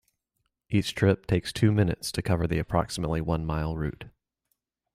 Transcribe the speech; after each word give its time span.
Each 0.71 0.95
trip 0.95 1.27
takes 1.27 1.53
two 1.53 1.71
minutes 1.71 2.11
to 2.13 2.23
cover 2.23 2.47
the 2.47 2.57
approximately 2.57 3.21
one-mile 3.21 3.77
route. 3.77 4.05